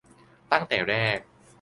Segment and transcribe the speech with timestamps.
[0.51, 1.19] ตั้งแต่แรก